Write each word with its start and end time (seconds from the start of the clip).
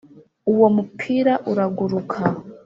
uwo, 0.51 0.67
mupira 0.75 1.33
uraguruka, 1.51 2.17